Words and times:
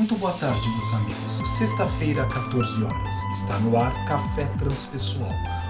Muito 0.00 0.16
boa 0.16 0.32
tarde, 0.32 0.66
meus 0.70 0.94
amigos. 0.94 1.32
Sexta-feira, 1.46 2.26
14 2.28 2.84
horas. 2.84 3.22
Está 3.32 3.58
no 3.58 3.76
ar 3.76 3.92
Café 4.06 4.46
Transpessoal. 4.58 5.28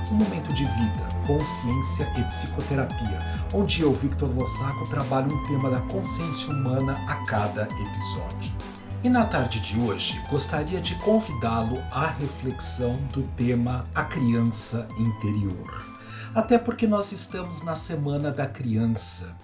Um 0.08 0.14
momento 0.14 0.52
de 0.52 0.64
vida, 0.66 1.08
consciência 1.26 2.08
e 2.16 2.22
psicoterapia, 2.22 3.20
onde 3.52 3.82
eu, 3.82 3.92
Victor 3.92 4.32
Lossaco, 4.32 4.88
trabalho 4.88 5.34
um 5.34 5.48
tema 5.48 5.68
da 5.68 5.80
consciência 5.92 6.54
humana 6.54 6.92
a 7.08 7.16
cada 7.26 7.64
episódio. 7.64 8.54
E 9.02 9.08
na 9.08 9.24
tarde 9.24 9.58
de 9.58 9.80
hoje, 9.80 10.22
gostaria 10.30 10.80
de 10.80 10.94
convidá-lo 11.00 11.82
à 11.90 12.06
reflexão 12.06 12.98
do 13.12 13.24
tema 13.36 13.84
A 13.96 14.04
Criança 14.04 14.86
Interior. 14.96 15.84
Até 16.32 16.56
porque 16.56 16.86
nós 16.86 17.10
estamos 17.10 17.62
na 17.62 17.74
Semana 17.74 18.30
da 18.30 18.46
Criança 18.46 19.36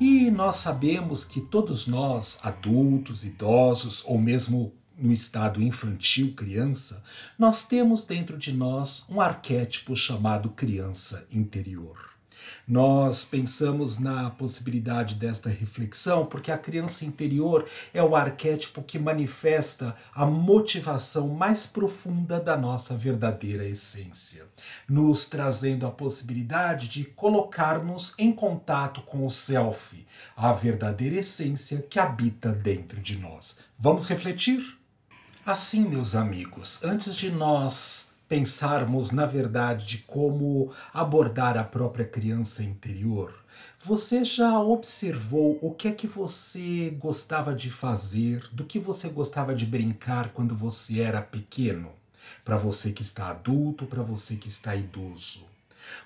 e 0.00 0.30
nós 0.30 0.56
sabemos 0.56 1.24
que 1.24 1.40
todos 1.40 1.86
nós, 1.86 2.38
adultos, 2.42 3.24
idosos 3.24 4.02
ou 4.06 4.18
mesmo 4.18 4.72
no 4.98 5.12
estado 5.12 5.62
infantil, 5.62 6.34
criança, 6.34 7.04
nós 7.38 7.62
temos 7.62 8.02
dentro 8.04 8.36
de 8.36 8.52
nós 8.52 9.06
um 9.10 9.20
arquétipo 9.20 9.94
chamado 9.94 10.50
criança 10.50 11.26
interior 11.30 12.09
nós 12.70 13.24
pensamos 13.24 13.98
na 13.98 14.30
possibilidade 14.30 15.16
desta 15.16 15.48
reflexão, 15.48 16.24
porque 16.24 16.52
a 16.52 16.56
criança 16.56 17.04
interior 17.04 17.68
é 17.92 18.00
o 18.00 18.14
arquétipo 18.14 18.80
que 18.80 18.96
manifesta 18.96 19.96
a 20.14 20.24
motivação 20.24 21.30
mais 21.30 21.66
profunda 21.66 22.38
da 22.38 22.56
nossa 22.56 22.96
verdadeira 22.96 23.66
essência, 23.66 24.46
nos 24.88 25.24
trazendo 25.24 25.84
a 25.84 25.90
possibilidade 25.90 26.86
de 26.86 27.02
colocar-nos 27.02 28.14
em 28.16 28.30
contato 28.30 29.02
com 29.02 29.26
o 29.26 29.30
self, 29.30 30.06
a 30.36 30.52
verdadeira 30.52 31.16
essência 31.16 31.84
que 31.90 31.98
habita 31.98 32.52
dentro 32.52 33.00
de 33.00 33.18
nós. 33.18 33.56
Vamos 33.76 34.06
refletir? 34.06 34.78
Assim, 35.44 35.88
meus 35.88 36.14
amigos, 36.14 36.84
antes 36.84 37.16
de 37.16 37.32
nós 37.32 38.10
pensarmos, 38.30 39.10
na 39.10 39.26
verdade, 39.26 39.88
de 39.88 39.98
como 39.98 40.70
abordar 40.94 41.58
a 41.58 41.64
própria 41.64 42.06
criança 42.06 42.62
interior, 42.62 43.34
você 43.82 44.22
já 44.22 44.56
observou 44.60 45.58
o 45.60 45.74
que 45.74 45.88
é 45.88 45.92
que 45.92 46.06
você 46.06 46.96
gostava 46.96 47.52
de 47.52 47.72
fazer, 47.72 48.48
do 48.52 48.64
que 48.64 48.78
você 48.78 49.08
gostava 49.08 49.52
de 49.52 49.66
brincar 49.66 50.32
quando 50.32 50.54
você 50.54 51.00
era 51.00 51.20
pequeno? 51.20 51.90
Para 52.44 52.56
você 52.56 52.92
que 52.92 53.02
está 53.02 53.30
adulto, 53.30 53.84
para 53.84 54.04
você 54.04 54.36
que 54.36 54.46
está 54.46 54.76
idoso. 54.76 55.49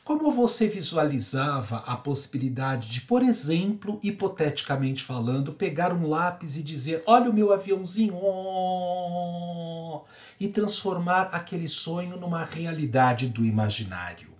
Como 0.04 0.30
você 0.30 0.68
visualizava 0.68 1.78
a 1.78 1.96
possibilidade 1.96 2.88
de, 2.88 3.00
por 3.02 3.22
exemplo, 3.22 3.98
hipoteticamente 4.02 5.02
falando, 5.02 5.52
pegar 5.52 5.92
um 5.92 6.08
lápis 6.08 6.56
e 6.56 6.62
dizer: 6.62 7.02
Olha 7.06 7.30
o 7.30 7.34
meu 7.34 7.52
aviãozinho, 7.52 8.14
oh! 8.16 10.02
e 10.38 10.48
transformar 10.48 11.30
aquele 11.32 11.68
sonho 11.68 12.16
numa 12.16 12.44
realidade 12.44 13.28
do 13.28 13.44
imaginário? 13.44 14.34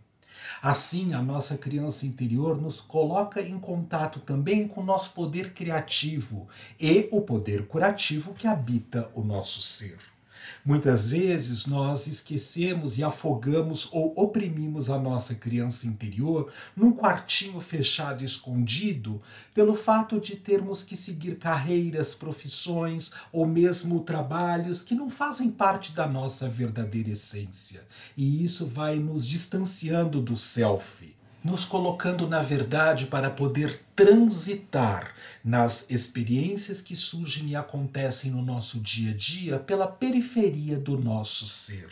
Assim, 0.62 1.12
a 1.12 1.20
nossa 1.20 1.58
criança 1.58 2.06
interior 2.06 2.58
nos 2.58 2.80
coloca 2.80 3.42
em 3.42 3.58
contato 3.58 4.18
também 4.20 4.66
com 4.66 4.80
o 4.80 4.84
nosso 4.84 5.12
poder 5.12 5.52
criativo 5.52 6.48
e 6.80 7.06
o 7.12 7.20
poder 7.20 7.66
curativo 7.66 8.32
que 8.32 8.46
habita 8.46 9.10
o 9.14 9.22
nosso 9.22 9.60
ser. 9.60 10.13
Muitas 10.66 11.10
vezes 11.10 11.66
nós 11.66 12.06
esquecemos 12.06 12.96
e 12.96 13.04
afogamos 13.04 13.86
ou 13.92 14.14
oprimimos 14.16 14.88
a 14.88 14.98
nossa 14.98 15.34
criança 15.34 15.86
interior 15.86 16.50
num 16.74 16.90
quartinho 16.90 17.60
fechado 17.60 18.22
e 18.22 18.24
escondido 18.24 19.20
pelo 19.52 19.74
fato 19.74 20.18
de 20.18 20.36
termos 20.36 20.82
que 20.82 20.96
seguir 20.96 21.36
carreiras, 21.36 22.14
profissões 22.14 23.12
ou 23.30 23.46
mesmo 23.46 24.00
trabalhos 24.00 24.82
que 24.82 24.94
não 24.94 25.10
fazem 25.10 25.50
parte 25.50 25.92
da 25.92 26.08
nossa 26.08 26.48
verdadeira 26.48 27.10
essência. 27.10 27.82
E 28.16 28.42
isso 28.42 28.64
vai 28.64 28.98
nos 28.98 29.26
distanciando 29.26 30.18
do 30.18 30.34
self 30.34 31.14
nos 31.44 31.66
colocando 31.66 32.26
na 32.26 32.40
verdade 32.40 33.04
para 33.04 33.30
poder 33.30 33.78
transitar 33.94 35.14
nas 35.44 35.90
experiências 35.90 36.80
que 36.80 36.96
surgem 36.96 37.50
e 37.50 37.56
acontecem 37.56 38.30
no 38.30 38.40
nosso 38.40 38.80
dia 38.80 39.10
a 39.10 39.14
dia 39.14 39.58
pela 39.58 39.86
periferia 39.86 40.78
do 40.78 40.98
nosso 40.98 41.46
ser. 41.46 41.90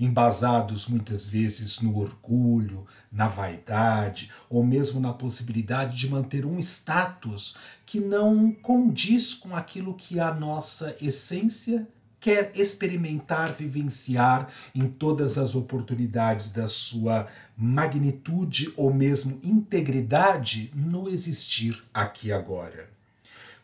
Embasados 0.00 0.88
muitas 0.88 1.28
vezes 1.28 1.80
no 1.80 1.96
orgulho, 1.98 2.84
na 3.10 3.28
vaidade 3.28 4.30
ou 4.50 4.64
mesmo 4.64 5.00
na 5.00 5.12
possibilidade 5.12 5.96
de 5.96 6.10
manter 6.10 6.44
um 6.44 6.58
status 6.58 7.56
que 7.86 8.00
não 8.00 8.52
condiz 8.52 9.32
com 9.32 9.54
aquilo 9.54 9.94
que 9.94 10.18
é 10.18 10.22
a 10.22 10.34
nossa 10.34 10.96
essência 11.00 11.86
quer 12.20 12.52
experimentar, 12.54 13.52
vivenciar 13.52 14.48
em 14.74 14.88
todas 14.88 15.38
as 15.38 15.54
oportunidades 15.54 16.50
da 16.50 16.66
sua 16.66 17.28
magnitude 17.56 18.72
ou 18.76 18.92
mesmo 18.92 19.38
integridade 19.42 20.70
no 20.74 21.08
existir 21.08 21.82
aqui 21.92 22.32
agora. 22.32 22.97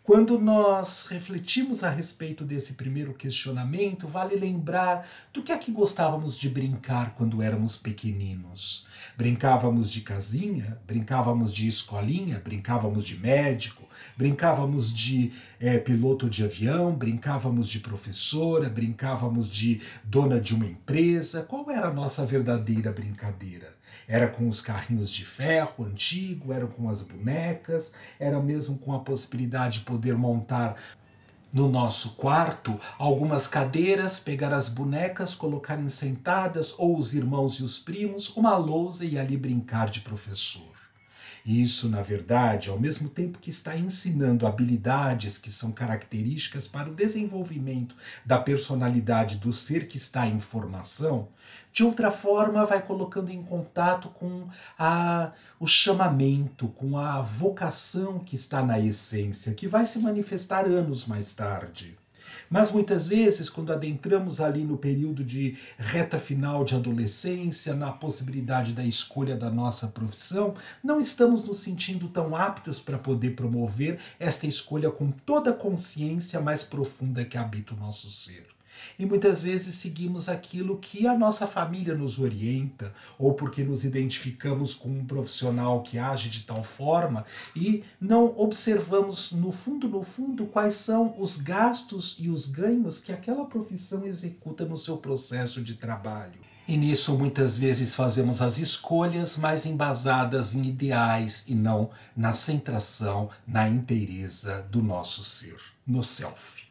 Quando 0.04 0.38
nós 0.38 1.06
refletimos 1.06 1.82
a 1.82 1.88
respeito 1.88 2.44
desse 2.44 2.74
primeiro 2.74 3.14
questionamento, 3.14 4.06
vale 4.06 4.36
lembrar 4.36 5.08
do 5.32 5.42
que 5.42 5.50
é 5.50 5.56
que 5.56 5.72
gostávamos 5.72 6.36
de 6.36 6.50
brincar 6.50 7.14
quando 7.14 7.40
éramos 7.40 7.74
pequeninos. 7.74 8.86
Brincávamos 9.16 9.90
de 9.90 10.02
casinha, 10.02 10.78
brincávamos 10.86 11.50
de 11.50 11.66
escolinha, 11.66 12.38
brincávamos 12.38 13.02
de 13.02 13.18
médico, 13.18 13.88
brincávamos 14.14 14.92
de 14.92 15.32
é, 15.58 15.78
piloto 15.78 16.28
de 16.28 16.44
avião, 16.44 16.94
brincávamos 16.94 17.66
de 17.66 17.80
professora, 17.80 18.68
brincávamos 18.68 19.48
de 19.48 19.80
dona 20.04 20.38
de 20.38 20.54
uma 20.54 20.66
empresa. 20.66 21.44
Qual 21.44 21.70
era 21.70 21.88
a 21.88 21.94
nossa 21.94 22.26
verdadeira 22.26 22.92
brincadeira? 22.92 23.74
Era 24.06 24.28
com 24.28 24.48
os 24.48 24.60
carrinhos 24.60 25.10
de 25.10 25.24
ferro 25.24 25.84
antigo, 25.84 26.52
era 26.52 26.66
com 26.66 26.88
as 26.88 27.02
bonecas, 27.02 27.94
era 28.18 28.40
mesmo 28.40 28.76
com 28.78 28.92
a 28.92 29.00
possibilidade 29.00 29.78
de 29.78 29.84
poder 29.94 30.18
montar 30.18 30.74
no 31.52 31.68
nosso 31.68 32.14
quarto 32.16 32.78
algumas 32.98 33.46
cadeiras, 33.46 34.18
pegar 34.18 34.52
as 34.52 34.68
bonecas, 34.68 35.36
colocarem 35.36 35.88
sentadas, 35.88 36.74
ou 36.78 36.96
os 36.96 37.14
irmãos 37.14 37.60
e 37.60 37.62
os 37.62 37.78
primos, 37.78 38.36
uma 38.36 38.56
lousa 38.56 39.04
e 39.04 39.16
ali 39.16 39.36
brincar 39.36 39.88
de 39.88 40.00
professor. 40.00 40.73
Isso, 41.44 41.90
na 41.90 42.00
verdade, 42.00 42.70
ao 42.70 42.80
mesmo 42.80 43.10
tempo 43.10 43.38
que 43.38 43.50
está 43.50 43.76
ensinando 43.76 44.46
habilidades 44.46 45.36
que 45.36 45.50
são 45.50 45.72
características 45.72 46.66
para 46.66 46.88
o 46.88 46.94
desenvolvimento 46.94 47.94
da 48.24 48.38
personalidade 48.38 49.36
do 49.36 49.52
ser 49.52 49.86
que 49.86 49.98
está 49.98 50.26
em 50.26 50.40
formação, 50.40 51.28
de 51.70 51.84
outra 51.84 52.10
forma 52.10 52.64
vai 52.64 52.80
colocando 52.80 53.30
em 53.30 53.42
contato 53.42 54.08
com 54.08 54.48
a, 54.78 55.32
o 55.60 55.66
chamamento, 55.66 56.68
com 56.68 56.96
a 56.96 57.20
vocação 57.20 58.18
que 58.18 58.34
está 58.34 58.64
na 58.64 58.80
essência, 58.80 59.52
que 59.52 59.68
vai 59.68 59.84
se 59.84 59.98
manifestar 59.98 60.64
anos 60.64 61.04
mais 61.04 61.34
tarde. 61.34 61.98
Mas 62.54 62.70
muitas 62.70 63.08
vezes, 63.08 63.50
quando 63.50 63.72
adentramos 63.72 64.40
ali 64.40 64.62
no 64.62 64.78
período 64.78 65.24
de 65.24 65.58
reta 65.76 66.20
final 66.20 66.64
de 66.64 66.76
adolescência, 66.76 67.74
na 67.74 67.90
possibilidade 67.90 68.72
da 68.72 68.84
escolha 68.84 69.34
da 69.34 69.50
nossa 69.50 69.88
profissão, 69.88 70.54
não 70.80 71.00
estamos 71.00 71.42
nos 71.42 71.58
sentindo 71.58 72.06
tão 72.06 72.36
aptos 72.36 72.78
para 72.78 72.96
poder 72.96 73.30
promover 73.30 73.98
esta 74.20 74.46
escolha 74.46 74.88
com 74.88 75.10
toda 75.10 75.50
a 75.50 75.52
consciência 75.52 76.40
mais 76.40 76.62
profunda 76.62 77.24
que 77.24 77.36
habita 77.36 77.74
o 77.74 77.76
nosso 77.76 78.08
ser 78.08 78.53
e 78.98 79.06
muitas 79.06 79.42
vezes 79.42 79.74
seguimos 79.74 80.28
aquilo 80.28 80.78
que 80.78 81.06
a 81.06 81.16
nossa 81.16 81.46
família 81.46 81.94
nos 81.94 82.18
orienta, 82.18 82.94
ou 83.18 83.34
porque 83.34 83.62
nos 83.62 83.84
identificamos 83.84 84.74
com 84.74 84.88
um 84.88 85.04
profissional 85.04 85.82
que 85.82 85.98
age 85.98 86.28
de 86.30 86.44
tal 86.44 86.62
forma 86.62 87.24
e 87.54 87.82
não 88.00 88.38
observamos 88.38 89.32
no 89.32 89.50
fundo, 89.50 89.88
no 89.88 90.02
fundo, 90.02 90.46
quais 90.46 90.74
são 90.74 91.14
os 91.18 91.36
gastos 91.36 92.16
e 92.20 92.28
os 92.28 92.46
ganhos 92.46 92.98
que 92.98 93.12
aquela 93.12 93.44
profissão 93.44 94.06
executa 94.06 94.64
no 94.64 94.76
seu 94.76 94.96
processo 94.96 95.62
de 95.62 95.74
trabalho. 95.74 96.44
E 96.66 96.78
nisso 96.78 97.16
muitas 97.18 97.58
vezes 97.58 97.94
fazemos 97.94 98.40
as 98.40 98.58
escolhas 98.58 99.36
mais 99.36 99.66
embasadas 99.66 100.54
em 100.54 100.64
ideais 100.64 101.44
e 101.46 101.54
não 101.54 101.90
na 102.16 102.32
centração, 102.32 103.28
na 103.46 103.68
inteireza 103.68 104.62
do 104.70 104.82
nosso 104.82 105.22
ser, 105.22 105.58
no 105.86 106.02
self. 106.02 106.64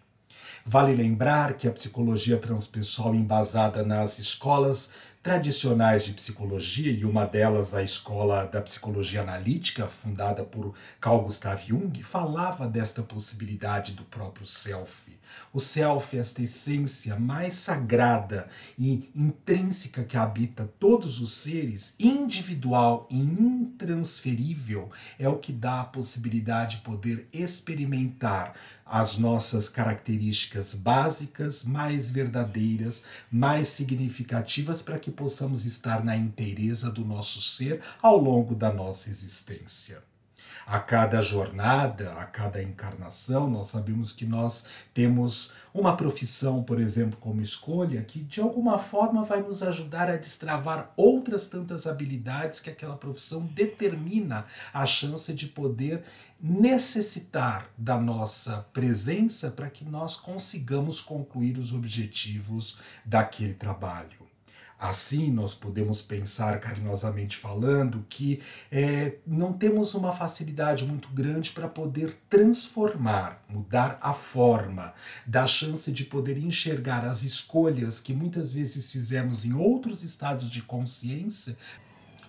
Vale 0.65 0.95
lembrar 0.95 1.57
que 1.57 1.67
a 1.67 1.71
psicologia 1.71 2.37
transpessoal 2.37 3.13
embasada 3.15 3.83
nas 3.83 4.17
escolas 4.17 4.93
tradicionais 5.23 6.03
de 6.03 6.11
psicologia, 6.11 6.91
e 6.91 7.05
uma 7.05 7.25
delas 7.25 7.73
a 7.73 7.81
escola 7.81 8.45
da 8.45 8.61
psicologia 8.61 9.21
analítica, 9.21 9.87
fundada 9.87 10.43
por 10.43 10.75
Carl 10.99 11.21
Gustav 11.21 11.63
Jung, 11.65 12.03
falava 12.03 12.67
desta 12.67 13.01
possibilidade 13.01 13.93
do 13.93 14.03
próprio 14.03 14.45
self. 14.45 15.17
O 15.53 15.59
self, 15.59 16.17
esta 16.17 16.43
essência 16.43 17.15
mais 17.15 17.55
sagrada 17.55 18.49
e 18.77 19.09
intrínseca 19.15 20.03
que 20.03 20.17
habita 20.17 20.69
todos 20.77 21.21
os 21.21 21.31
seres, 21.31 21.95
individual 21.99 23.07
e 23.09 23.17
intransferível, 23.17 24.91
é 25.17 25.29
o 25.29 25.37
que 25.37 25.53
dá 25.53 25.81
a 25.81 25.85
possibilidade 25.85 26.77
de 26.77 26.81
poder 26.83 27.27
experimentar 27.31 28.53
as 28.85 29.17
nossas 29.17 29.69
características 29.69 30.75
básicas, 30.75 31.63
mais 31.63 32.09
verdadeiras, 32.09 33.05
mais 33.31 33.69
significativas, 33.69 34.81
para 34.81 34.99
que 34.99 35.09
possamos 35.13 35.65
estar 35.65 36.03
na 36.03 36.15
inteireza 36.17 36.91
do 36.91 37.05
nosso 37.05 37.41
ser 37.41 37.81
ao 38.01 38.17
longo 38.17 38.53
da 38.55 38.73
nossa 38.73 39.09
existência 39.09 40.03
a 40.65 40.79
cada 40.79 41.21
jornada, 41.21 42.13
a 42.13 42.25
cada 42.25 42.61
encarnação, 42.61 43.49
nós 43.49 43.67
sabemos 43.67 44.11
que 44.11 44.25
nós 44.25 44.67
temos 44.93 45.55
uma 45.73 45.95
profissão, 45.95 46.63
por 46.63 46.79
exemplo, 46.79 47.17
como 47.19 47.41
escolha, 47.41 48.01
que 48.03 48.19
de 48.19 48.39
alguma 48.39 48.77
forma 48.77 49.23
vai 49.23 49.41
nos 49.41 49.61
ajudar 49.61 50.09
a 50.09 50.15
destravar 50.15 50.93
outras 50.95 51.47
tantas 51.47 51.85
habilidades 51.85 52.59
que 52.59 52.69
aquela 52.69 52.95
profissão 52.95 53.45
determina 53.47 54.45
a 54.73 54.85
chance 54.85 55.33
de 55.33 55.47
poder 55.47 56.03
necessitar 56.39 57.69
da 57.77 57.97
nossa 57.97 58.65
presença 58.73 59.51
para 59.51 59.69
que 59.69 59.85
nós 59.85 60.15
consigamos 60.15 61.01
concluir 61.01 61.57
os 61.57 61.73
objetivos 61.73 62.79
daquele 63.05 63.53
trabalho. 63.53 64.22
Assim, 64.79 65.31
nós 65.31 65.53
podemos 65.53 66.01
pensar, 66.01 66.59
carinhosamente 66.59 67.37
falando, 67.37 68.05
que 68.09 68.41
é, 68.71 69.15
não 69.25 69.53
temos 69.53 69.93
uma 69.93 70.11
facilidade 70.11 70.85
muito 70.85 71.07
grande 71.09 71.51
para 71.51 71.67
poder 71.67 72.17
transformar, 72.29 73.43
mudar 73.47 73.97
a 74.01 74.13
forma, 74.13 74.93
dar 75.25 75.47
chance 75.47 75.91
de 75.91 76.03
poder 76.03 76.37
enxergar 76.37 77.05
as 77.05 77.23
escolhas 77.23 77.99
que 77.99 78.13
muitas 78.13 78.51
vezes 78.51 78.91
fizemos 78.91 79.45
em 79.45 79.53
outros 79.53 80.03
estados 80.03 80.49
de 80.49 80.61
consciência, 80.61 81.57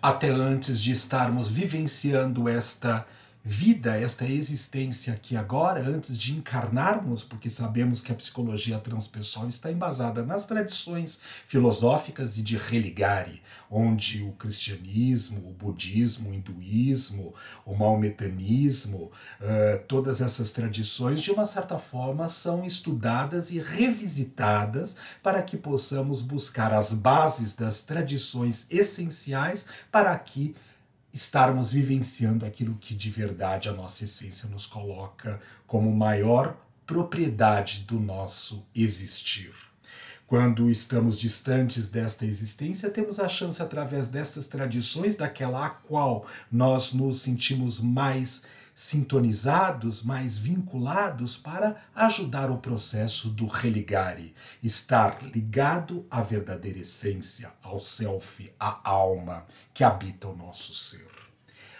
até 0.00 0.28
antes 0.28 0.80
de 0.80 0.92
estarmos 0.92 1.48
vivenciando 1.48 2.48
esta 2.48 3.06
vida, 3.46 3.94
esta 3.94 4.24
existência 4.24 5.12
aqui 5.12 5.36
agora, 5.36 5.86
antes 5.86 6.16
de 6.16 6.34
encarnarmos, 6.34 7.22
porque 7.22 7.50
sabemos 7.50 8.00
que 8.00 8.10
a 8.10 8.14
psicologia 8.14 8.78
transpessoal 8.78 9.46
está 9.46 9.70
embasada 9.70 10.24
nas 10.24 10.46
tradições 10.46 11.20
filosóficas 11.46 12.38
e 12.38 12.42
de 12.42 12.56
religare, 12.56 13.42
onde 13.70 14.22
o 14.22 14.32
cristianismo, 14.32 15.50
o 15.50 15.52
budismo, 15.52 16.30
o 16.30 16.34
hinduísmo, 16.34 17.34
o 17.66 17.74
maometanismo, 17.74 19.12
uh, 19.42 19.84
todas 19.86 20.22
essas 20.22 20.50
tradições, 20.50 21.20
de 21.20 21.30
uma 21.30 21.44
certa 21.44 21.78
forma, 21.78 22.30
são 22.30 22.64
estudadas 22.64 23.50
e 23.50 23.58
revisitadas 23.58 24.96
para 25.22 25.42
que 25.42 25.58
possamos 25.58 26.22
buscar 26.22 26.72
as 26.72 26.94
bases 26.94 27.54
das 27.54 27.82
tradições 27.82 28.66
essenciais 28.70 29.66
para 29.92 30.18
que 30.18 30.56
estarmos 31.14 31.72
vivenciando 31.72 32.44
aquilo 32.44 32.74
que 32.74 32.92
de 32.92 33.08
verdade 33.08 33.68
a 33.68 33.72
nossa 33.72 34.02
essência 34.02 34.48
nos 34.48 34.66
coloca 34.66 35.40
como 35.64 35.94
maior 35.94 36.56
propriedade 36.84 37.84
do 37.86 38.00
nosso 38.00 38.66
existir. 38.74 39.54
Quando 40.26 40.68
estamos 40.68 41.16
distantes 41.18 41.88
desta 41.88 42.26
existência, 42.26 42.90
temos 42.90 43.20
a 43.20 43.28
chance, 43.28 43.62
através 43.62 44.08
dessas 44.08 44.48
tradições, 44.48 45.14
daquela 45.14 45.66
a 45.66 45.70
qual 45.70 46.26
nós 46.50 46.92
nos 46.92 47.20
sentimos 47.20 47.80
mais 47.80 48.42
sintonizados, 48.74 50.02
mais 50.02 50.36
vinculados 50.36 51.36
para 51.36 51.76
ajudar 51.94 52.50
o 52.50 52.58
processo 52.58 53.30
do 53.30 53.46
religare, 53.46 54.34
estar 54.62 55.22
ligado 55.22 56.04
à 56.10 56.20
verdadeira 56.20 56.80
essência, 56.80 57.52
ao 57.62 57.78
self, 57.78 58.52
à 58.58 58.80
alma 58.82 59.46
que 59.72 59.84
habita 59.84 60.28
o 60.28 60.36
nosso 60.36 60.74
ser. 60.74 61.08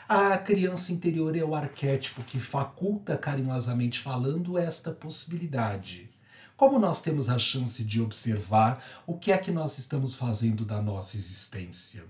A 0.09 0.37
criança 0.37 0.93
interior 0.93 1.35
é 1.37 1.43
o 1.43 1.55
arquétipo 1.55 2.23
que 2.23 2.39
faculta, 2.39 3.17
carinhosamente 3.17 3.99
falando, 3.99 4.59
esta 4.59 4.93
possibilidade. 4.93 6.11
Como 6.57 6.79
nós 6.79 7.01
temos 7.01 7.29
a 7.29 7.39
chance 7.39 7.83
de 7.83 8.01
observar 8.01 8.85
o 9.07 9.19
que 9.19 9.33
é 9.33 9.39
que 9.39 9.51
nós 9.51 9.79
estamos 9.79 10.15
fazendo 10.15 10.65
da 10.65 10.81
nossa 10.81 11.17
existência? 11.17 12.05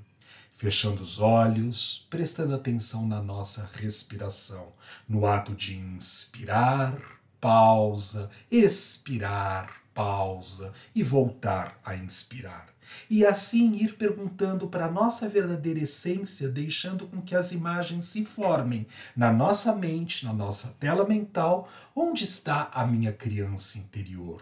Fechando 0.54 1.02
os 1.02 1.18
olhos, 1.18 2.06
prestando 2.08 2.54
atenção 2.54 3.06
na 3.06 3.20
nossa 3.20 3.68
respiração, 3.74 4.72
no 5.08 5.26
ato 5.26 5.52
de 5.52 5.76
inspirar, 5.76 6.96
pausa, 7.40 8.30
expirar, 8.50 9.82
pausa 9.92 10.72
e 10.94 11.02
voltar 11.02 11.78
a 11.84 11.96
inspirar. 11.96 12.72
E 13.10 13.26
assim 13.26 13.72
ir 13.76 13.96
perguntando 13.96 14.68
para 14.68 14.86
a 14.86 14.90
nossa 14.90 15.28
verdadeira 15.28 15.80
essência, 15.80 16.48
deixando 16.48 17.06
com 17.06 17.20
que 17.20 17.34
as 17.34 17.50
imagens 17.52 18.04
se 18.04 18.24
formem 18.24 18.86
na 19.16 19.32
nossa 19.32 19.74
mente, 19.74 20.24
na 20.24 20.32
nossa 20.32 20.76
tela 20.78 21.06
mental, 21.06 21.68
onde 21.94 22.22
está 22.22 22.70
a 22.72 22.86
minha 22.86 23.12
criança 23.12 23.78
interior. 23.78 24.40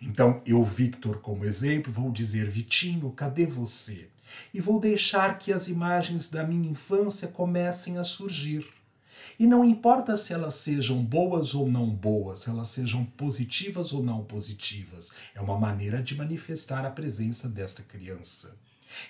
Então, 0.00 0.42
eu, 0.44 0.62
Victor, 0.62 1.20
como 1.20 1.44
exemplo, 1.44 1.92
vou 1.92 2.10
dizer: 2.10 2.48
Vitinho, 2.48 3.10
cadê 3.10 3.46
você? 3.46 4.10
E 4.52 4.60
vou 4.60 4.80
deixar 4.80 5.38
que 5.38 5.52
as 5.52 5.68
imagens 5.68 6.30
da 6.30 6.44
minha 6.44 6.70
infância 6.70 7.28
comecem 7.28 7.98
a 7.98 8.04
surgir. 8.04 8.66
E 9.38 9.46
não 9.46 9.64
importa 9.64 10.14
se 10.14 10.32
elas 10.32 10.54
sejam 10.54 11.02
boas 11.02 11.54
ou 11.54 11.68
não 11.68 11.90
boas, 11.90 12.40
se 12.40 12.50
elas 12.50 12.68
sejam 12.68 13.04
positivas 13.04 13.92
ou 13.92 14.02
não 14.02 14.22
positivas, 14.24 15.14
é 15.34 15.40
uma 15.40 15.58
maneira 15.58 16.02
de 16.02 16.14
manifestar 16.16 16.84
a 16.86 16.90
presença 16.90 17.48
desta 17.48 17.82
criança. 17.82 18.56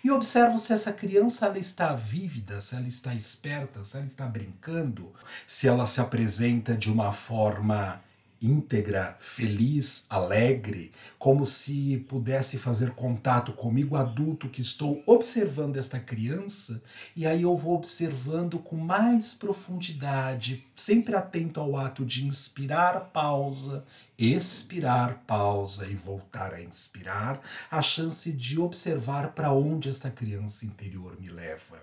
E 0.03 0.11
observo 0.11 0.59
se 0.59 0.73
essa 0.73 0.93
criança 0.93 1.47
ela 1.47 1.59
está 1.59 1.94
vívida, 1.94 2.61
se 2.61 2.75
ela 2.75 2.87
está 2.87 3.15
esperta, 3.15 3.85
se 3.85 3.97
ela 3.97 4.06
está 4.06 4.27
brincando, 4.27 5.12
se 5.47 5.69
ela 5.69 5.87
se 5.87 6.00
apresenta 6.00 6.75
de 6.75 6.91
uma 6.91 7.12
forma 7.12 8.03
íntegra, 8.44 9.17
feliz, 9.19 10.06
alegre, 10.11 10.93
como 11.19 11.44
se 11.44 12.05
pudesse 12.08 12.58
fazer 12.58 12.91
contato 12.91 13.52
comigo, 13.52 13.96
adulto, 13.96 14.49
que 14.49 14.61
estou 14.61 15.02
observando 15.06 15.79
esta 15.79 15.99
criança, 15.99 16.82
e 17.17 17.26
aí 17.26 17.43
eu 17.43 17.56
vou 17.56 17.75
observando 17.75 18.58
com 18.58 18.76
mais 18.76 19.32
profundidade, 19.32 20.67
sempre 20.76 21.17
atento 21.17 21.58
ao 21.58 21.76
ato 21.76 22.05
de 22.05 22.26
inspirar, 22.26 23.11
pausa, 23.12 23.85
expirar, 24.19 25.23
pausa 25.26 25.87
e 25.87 25.94
voltar 25.94 26.52
a 26.52 26.62
inspirar, 26.62 27.41
a 27.70 27.81
chance 27.81 28.31
de 28.31 28.61
observar 28.61 29.32
para 29.32 29.52
onde 29.52 29.88
esta 29.88 30.11
criança 30.11 30.67
interior 30.67 31.19
me 31.19 31.31
leva. 31.31 31.82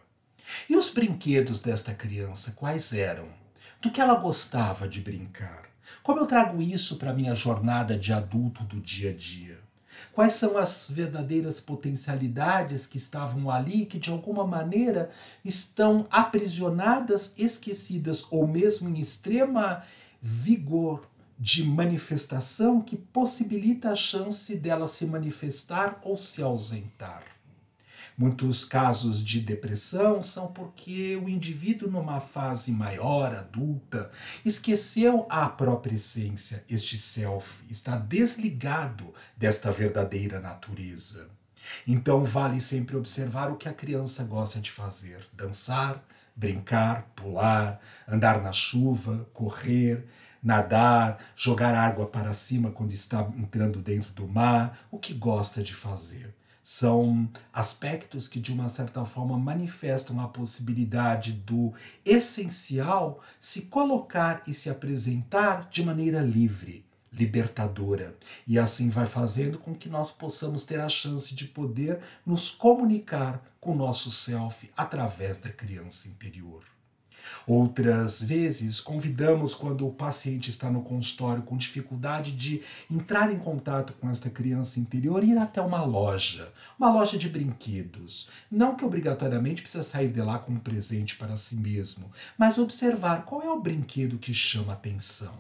E 0.70 0.76
os 0.76 0.90
brinquedos 0.90 1.60
desta 1.60 1.94
criança, 1.94 2.52
quais 2.52 2.94
eram? 2.94 3.28
Do 3.82 3.90
que 3.90 4.00
ela 4.00 4.16
gostava 4.16 4.88
de 4.88 5.02
brincar? 5.02 5.71
Como 6.04 6.20
eu 6.20 6.26
trago 6.26 6.62
isso 6.62 6.98
para 6.98 7.12
a 7.12 7.14
minha 7.14 7.36
jornada 7.36 7.98
de 7.98 8.12
adulto 8.12 8.64
do 8.64 8.80
dia 8.80 9.12
a 9.12 9.14
dia? 9.14 9.60
Quais 10.14 10.34
são 10.34 10.58
as 10.58 10.92
verdadeiras 10.92 11.60
potencialidades 11.60 12.86
que 12.86 12.98
estavam 12.98 13.50
ali 13.50 13.86
que 13.86 14.00
de 14.00 14.10
alguma 14.10 14.46
maneira 14.46 15.10
estão 15.44 16.08
aprisionadas, 16.10 17.36
esquecidas 17.38 18.28
ou 18.32 18.48
mesmo 18.48 18.90
em 18.90 19.00
extrema 19.00 19.84
vigor 20.22 21.08
de 21.40 21.64
manifestação 21.64 22.82
que 22.82 22.98
possibilita 22.98 23.92
a 23.92 23.96
chance 23.96 24.56
dela 24.58 24.86
se 24.86 25.06
manifestar 25.06 26.00
ou 26.04 26.18
se 26.18 26.42
ausentar? 26.42 27.31
Muitos 28.18 28.66
casos 28.66 29.24
de 29.24 29.40
depressão 29.40 30.22
são 30.22 30.52
porque 30.52 31.16
o 31.16 31.30
indivíduo, 31.30 31.90
numa 31.90 32.20
fase 32.20 32.72
maior, 32.72 33.34
adulta, 33.34 34.12
esqueceu 34.46 35.26
a 35.30 35.48
própria 35.48 35.96
essência, 35.96 36.64
este 36.70 36.98
self, 36.98 37.64
está 37.70 37.98
desligado 37.98 39.14
desta 39.38 39.72
verdadeira 39.72 40.40
natureza. 40.40 41.30
Então, 41.88 42.24
vale 42.24 42.60
sempre 42.60 42.98
observar 42.98 43.50
o 43.52 43.56
que 43.56 43.70
a 43.70 43.74
criança 43.74 44.24
gosta 44.24 44.60
de 44.60 44.72
fazer: 44.72 45.28
dançar, 45.34 46.04
brincar, 46.36 47.04
pular, 47.16 47.80
andar 48.08 48.42
na 48.42 48.52
chuva, 48.52 49.28
correr, 49.34 50.06
nadar, 50.42 51.20
jogar 51.36 51.74
água 51.76 52.08
para 52.08 52.34
cima 52.34 52.72
quando 52.72 52.92
está 52.92 53.22
entrando 53.38 53.80
dentro 53.80 54.12
do 54.14 54.28
mar, 54.28 54.88
o 54.90 54.98
que 54.98 55.14
gosta 55.14 55.62
de 55.62 55.74
fazer. 55.74 56.36
São 56.64 57.30
aspectos 57.52 58.28
que, 58.28 58.40
de 58.40 58.54
uma 58.54 58.70
certa 58.70 59.04
forma, 59.04 59.38
manifestam 59.38 60.20
a 60.20 60.28
possibilidade 60.28 61.34
do 61.34 61.74
essencial 62.06 63.20
se 63.40 63.64
colocar 63.64 64.44
e 64.46 64.54
se 64.54 64.70
apresentar 64.70 65.68
de 65.70 65.84
maneira 65.84 66.22
livre, 66.22 66.86
libertadora. 67.12 68.16
E 68.48 68.60
assim 68.60 68.90
vai 68.90 69.06
fazendo 69.06 69.58
com 69.58 69.76
que 69.76 69.90
nós 69.90 70.12
possamos 70.12 70.64
ter 70.64 70.80
a 70.80 70.90
chance 70.90 71.34
de 71.34 71.46
poder 71.46 72.00
nos 72.26 72.52
comunicar 72.52 73.44
com 73.60 73.72
o 73.72 73.78
nosso 73.78 74.12
self 74.12 74.70
através 74.78 75.40
da 75.40 75.50
criança 75.50 76.08
interior. 76.10 76.64
Outras 77.46 78.24
vezes, 78.24 78.80
convidamos 78.80 79.54
quando 79.54 79.88
o 79.88 79.94
paciente 79.94 80.50
está 80.50 80.70
no 80.70 80.82
consultório 80.82 81.44
com 81.44 81.58
dificuldade 81.58 82.32
de 82.32 82.62
entrar 82.90 83.32
em 83.32 83.38
contato 83.38 83.94
com 83.94 84.10
esta 84.10 84.30
criança 84.30 84.80
interior, 84.80 85.24
ir 85.24 85.38
até 85.38 85.62
uma 85.62 85.84
loja, 85.84 86.52
uma 86.78 86.92
loja 86.92 87.18
de 87.18 87.30
brinquedos. 87.30 88.30
Não 88.50 88.76
que 88.76 88.86
obrigatoriamente 88.86 89.62
precisa 89.62 89.84
sair 89.84 90.10
de 90.10 90.22
lá 90.22 90.40
com 90.40 90.54
um 90.54 90.60
presente 90.60 91.16
para 91.16 91.36
si 91.36 91.56
mesmo, 91.56 92.12
mas 92.38 92.58
observar 92.58 93.26
qual 93.26 93.42
é 93.42 93.50
o 93.50 93.60
brinquedo 93.60 94.18
que 94.18 94.34
chama 94.34 94.74
atenção. 94.74 95.34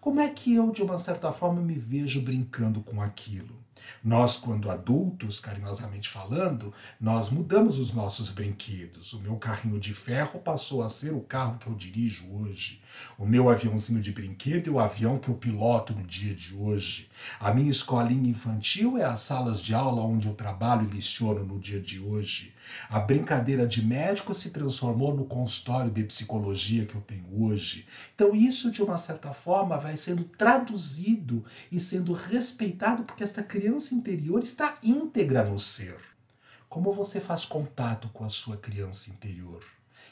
Como 0.00 0.20
é 0.20 0.28
que 0.30 0.54
eu, 0.54 0.70
de 0.70 0.82
uma 0.82 0.96
certa 0.96 1.30
forma, 1.30 1.60
me 1.60 1.74
vejo 1.74 2.22
brincando 2.22 2.80
com 2.80 3.02
aquilo? 3.02 3.60
Nós, 4.02 4.36
quando 4.36 4.70
adultos, 4.70 5.40
carinhosamente 5.40 6.08
falando, 6.08 6.72
nós 7.00 7.30
mudamos 7.30 7.78
os 7.78 7.92
nossos 7.92 8.30
brinquedos. 8.30 9.12
O 9.12 9.20
meu 9.20 9.36
carrinho 9.36 9.78
de 9.78 9.92
ferro 9.92 10.40
passou 10.40 10.82
a 10.82 10.88
ser 10.88 11.12
o 11.12 11.20
carro 11.20 11.58
que 11.58 11.66
eu 11.66 11.74
dirijo 11.74 12.30
hoje. 12.30 12.79
O 13.18 13.26
meu 13.26 13.48
aviãozinho 13.48 14.00
de 14.00 14.12
brinquedo 14.12 14.70
é 14.70 14.72
o 14.72 14.80
avião 14.80 15.18
que 15.18 15.28
eu 15.28 15.34
piloto 15.34 15.92
no 15.92 16.02
dia 16.02 16.34
de 16.34 16.54
hoje. 16.54 17.10
A 17.38 17.52
minha 17.52 17.70
escolinha 17.70 18.30
infantil 18.30 18.96
é 18.96 19.04
as 19.04 19.20
salas 19.20 19.60
de 19.60 19.74
aula 19.74 20.02
onde 20.02 20.26
eu 20.26 20.34
trabalho 20.34 20.88
e 20.88 20.94
leciono 20.94 21.44
no 21.44 21.58
dia 21.58 21.80
de 21.80 22.00
hoje. 22.00 22.54
A 22.88 22.98
brincadeira 22.98 23.66
de 23.66 23.84
médico 23.84 24.32
se 24.32 24.50
transformou 24.50 25.14
no 25.14 25.24
consultório 25.24 25.90
de 25.90 26.04
psicologia 26.04 26.86
que 26.86 26.94
eu 26.94 27.00
tenho 27.00 27.26
hoje. 27.42 27.86
Então, 28.14 28.34
isso, 28.34 28.70
de 28.70 28.82
uma 28.82 28.98
certa 28.98 29.32
forma, 29.32 29.76
vai 29.76 29.96
sendo 29.96 30.24
traduzido 30.24 31.44
e 31.70 31.78
sendo 31.78 32.12
respeitado 32.12 33.02
porque 33.02 33.22
esta 33.22 33.42
criança 33.42 33.94
interior 33.94 34.40
está 34.42 34.74
íntegra 34.82 35.44
no 35.44 35.58
ser. 35.58 35.98
Como 36.68 36.92
você 36.92 37.20
faz 37.20 37.44
contato 37.44 38.08
com 38.10 38.24
a 38.24 38.28
sua 38.28 38.56
criança 38.56 39.10
interior? 39.10 39.62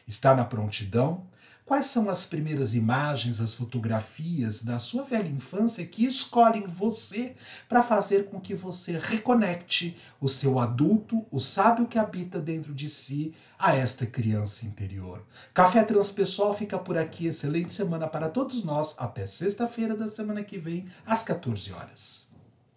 Está 0.06 0.34
na 0.34 0.44
prontidão? 0.44 1.26
Quais 1.68 1.84
são 1.84 2.08
as 2.08 2.24
primeiras 2.24 2.74
imagens, 2.74 3.42
as 3.42 3.52
fotografias 3.52 4.62
da 4.62 4.78
sua 4.78 5.02
velha 5.02 5.28
infância 5.28 5.84
que 5.84 6.06
escolhem 6.06 6.66
você 6.66 7.34
para 7.68 7.82
fazer 7.82 8.24
com 8.30 8.40
que 8.40 8.54
você 8.54 8.96
reconecte 8.96 9.94
o 10.18 10.26
seu 10.26 10.58
adulto, 10.58 11.26
o 11.30 11.38
sábio 11.38 11.86
que 11.86 11.98
habita 11.98 12.40
dentro 12.40 12.72
de 12.72 12.88
si, 12.88 13.34
a 13.58 13.76
esta 13.76 14.06
criança 14.06 14.64
interior? 14.64 15.22
Café 15.52 15.84
Transpessoal 15.84 16.54
fica 16.54 16.78
por 16.78 16.96
aqui. 16.96 17.26
Excelente 17.26 17.70
semana 17.70 18.08
para 18.08 18.30
todos 18.30 18.64
nós. 18.64 18.96
Até 18.98 19.26
sexta-feira 19.26 19.94
da 19.94 20.06
semana 20.06 20.42
que 20.42 20.56
vem, 20.56 20.86
às 21.04 21.22
14 21.22 21.70
horas. 21.74 22.27